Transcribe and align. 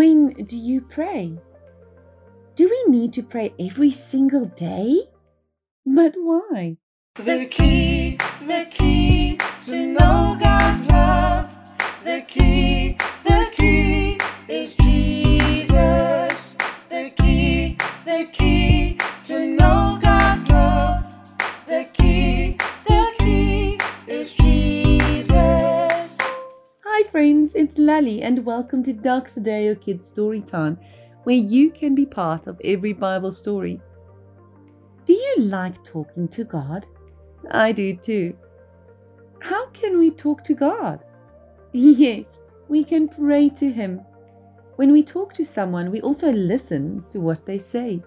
do 0.00 0.56
you 0.56 0.80
pray? 0.80 1.38
Do 2.56 2.70
we 2.70 2.90
need 2.90 3.12
to 3.12 3.22
pray 3.22 3.52
every 3.60 3.92
single 3.92 4.46
day? 4.46 5.02
But 5.84 6.14
why? 6.16 6.78
The 7.16 7.46
key, 7.50 8.16
the 8.40 8.66
key 8.70 9.38
to 9.64 9.86
know 9.92 10.38
God's 10.40 10.59
friends, 27.10 27.56
it's 27.56 27.76
Lally, 27.76 28.22
and 28.22 28.46
welcome 28.46 28.84
to 28.84 28.94
Doxa 28.94 29.42
Deo 29.42 29.74
Kids 29.74 30.06
Story 30.06 30.40
Time, 30.40 30.78
where 31.24 31.34
you 31.34 31.72
can 31.72 31.92
be 31.92 32.06
part 32.06 32.46
of 32.46 32.60
every 32.62 32.92
Bible 32.92 33.32
story. 33.32 33.80
Do 35.06 35.14
you 35.14 35.34
like 35.38 35.82
talking 35.82 36.28
to 36.28 36.44
God? 36.44 36.86
I 37.50 37.72
do 37.72 37.96
too. 37.96 38.36
How 39.40 39.66
can 39.70 39.98
we 39.98 40.12
talk 40.12 40.44
to 40.44 40.54
God? 40.54 41.00
Yes, 41.72 42.40
we 42.68 42.84
can 42.84 43.08
pray 43.08 43.48
to 43.50 43.72
Him. 43.72 44.02
When 44.76 44.92
we 44.92 45.02
talk 45.02 45.34
to 45.34 45.44
someone, 45.44 45.90
we 45.90 46.00
also 46.02 46.30
listen 46.30 47.04
to 47.10 47.18
what 47.18 47.44
they 47.44 47.58
say. 47.58 48.04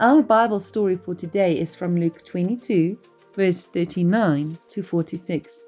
Our 0.00 0.20
Bible 0.20 0.60
story 0.60 0.96
for 0.96 1.14
today 1.14 1.58
is 1.58 1.74
from 1.74 1.96
Luke 1.98 2.22
22, 2.22 2.98
verse 3.34 3.64
39 3.64 4.58
to 4.68 4.82
46. 4.82 5.62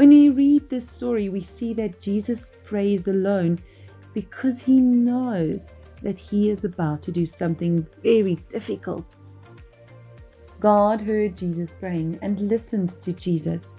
When 0.00 0.08
we 0.08 0.30
read 0.30 0.70
this 0.70 0.88
story, 0.88 1.28
we 1.28 1.42
see 1.42 1.74
that 1.74 2.00
Jesus 2.00 2.52
prays 2.64 3.06
alone 3.06 3.58
because 4.14 4.58
he 4.58 4.80
knows 4.80 5.68
that 6.00 6.18
he 6.18 6.48
is 6.48 6.64
about 6.64 7.02
to 7.02 7.12
do 7.12 7.26
something 7.26 7.86
very 8.02 8.36
difficult. 8.48 9.14
God 10.58 11.02
heard 11.02 11.36
Jesus 11.36 11.74
praying 11.78 12.18
and 12.22 12.40
listened 12.40 12.98
to 13.02 13.12
Jesus. 13.12 13.74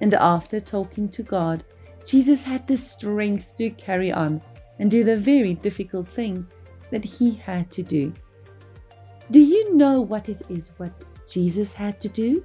And 0.00 0.12
after 0.14 0.58
talking 0.58 1.08
to 1.10 1.22
God, 1.22 1.62
Jesus 2.04 2.42
had 2.42 2.66
the 2.66 2.76
strength 2.76 3.54
to 3.58 3.70
carry 3.70 4.10
on 4.10 4.42
and 4.80 4.90
do 4.90 5.04
the 5.04 5.16
very 5.16 5.54
difficult 5.54 6.08
thing 6.08 6.48
that 6.90 7.04
he 7.04 7.36
had 7.36 7.70
to 7.70 7.84
do. 7.84 8.12
Do 9.30 9.40
you 9.40 9.72
know 9.76 10.00
what 10.00 10.28
it 10.28 10.42
is 10.48 10.72
what 10.78 11.04
Jesus 11.28 11.72
had 11.72 12.00
to 12.00 12.08
do? 12.08 12.44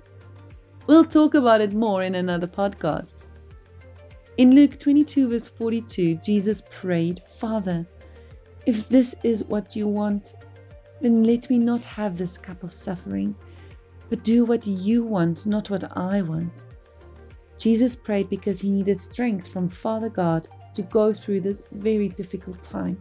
We'll 0.85 1.05
talk 1.05 1.33
about 1.33 1.61
it 1.61 1.73
more 1.73 2.03
in 2.03 2.15
another 2.15 2.47
podcast. 2.47 3.13
In 4.37 4.53
Luke 4.53 4.77
22, 4.77 5.29
verse 5.29 5.47
42, 5.47 6.15
Jesus 6.15 6.61
prayed, 6.69 7.21
Father, 7.37 7.87
if 8.65 8.89
this 8.89 9.15
is 9.23 9.45
what 9.45 9.75
you 9.75 9.87
want, 9.87 10.33
then 10.99 11.23
let 11.23 11.49
me 11.49 11.57
not 11.57 11.85
have 11.85 12.17
this 12.17 12.37
cup 12.37 12.63
of 12.63 12.73
suffering, 12.73 13.33
but 14.09 14.23
do 14.23 14.43
what 14.43 14.67
you 14.67 15.03
want, 15.03 15.45
not 15.45 15.69
what 15.69 15.95
I 15.97 16.21
want. 16.21 16.65
Jesus 17.57 17.95
prayed 17.95 18.29
because 18.29 18.59
he 18.59 18.69
needed 18.69 18.99
strength 18.99 19.47
from 19.47 19.69
Father 19.69 20.09
God 20.09 20.49
to 20.73 20.81
go 20.81 21.13
through 21.13 21.41
this 21.41 21.63
very 21.71 22.09
difficult 22.09 22.61
time. 22.61 22.99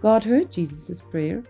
God 0.00 0.22
heard 0.22 0.52
Jesus' 0.52 1.00
prayer. 1.00 1.42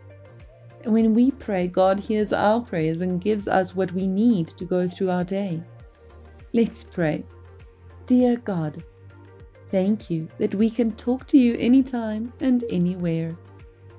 When 0.84 1.14
we 1.14 1.30
pray, 1.30 1.68
God 1.68 2.00
hears 2.00 2.32
our 2.32 2.60
prayers 2.60 3.02
and 3.02 3.20
gives 3.20 3.46
us 3.46 3.76
what 3.76 3.92
we 3.92 4.06
need 4.06 4.48
to 4.48 4.64
go 4.64 4.88
through 4.88 5.10
our 5.10 5.24
day. 5.24 5.62
Let's 6.52 6.82
pray. 6.82 7.24
Dear 8.06 8.36
God, 8.36 8.82
thank 9.70 10.10
you 10.10 10.28
that 10.38 10.54
we 10.54 10.68
can 10.68 10.92
talk 10.92 11.26
to 11.28 11.38
you 11.38 11.56
anytime 11.58 12.32
and 12.40 12.64
anywhere. 12.68 13.36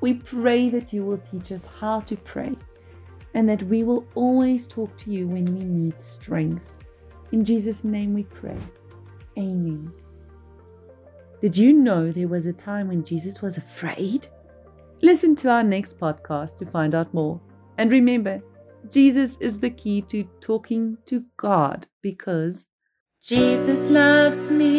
We 0.02 0.16
pray 0.16 0.70
that 0.70 0.92
you 0.92 1.06
will 1.06 1.20
teach 1.20 1.54
us 1.54 1.66
how 1.80 2.02
to 2.02 2.18
pray 2.18 2.56
and 3.34 3.48
that 3.48 3.64
we 3.64 3.84
will 3.84 4.06
always 4.14 4.68
talk 4.68 4.96
to 4.98 5.12
you 5.12 5.28
when 5.28 5.46
we 5.46 5.64
need 5.64 6.00
strength. 6.00 6.76
In 7.32 7.46
Jesus' 7.46 7.86
name 7.86 8.14
we 8.14 8.24
pray. 8.24 8.58
Amen. 9.38 9.92
Did 11.42 11.58
you 11.58 11.74
know 11.74 12.12
there 12.12 12.28
was 12.28 12.46
a 12.46 12.54
time 12.54 12.90
when 12.90 13.04
Jesus 13.04 13.42
was 13.42 13.58
afraid? 13.58 14.28
Listen 15.04 15.36
to 15.36 15.50
our 15.50 15.64
next 15.64 16.00
podcast 16.00 16.56
to 16.60 16.66
find 16.66 16.96
out 16.96 17.14
more. 17.14 17.38
And 17.78 17.92
remember, 17.92 18.42
Jesus 18.90 19.36
is 19.42 19.60
the 19.60 19.70
key 19.70 20.02
to 20.04 20.24
talking 20.40 20.98
to 21.08 21.26
God 21.36 21.88
because 22.02 22.68
Jesus 23.22 23.82
loves 23.92 24.50
me. 24.50 24.73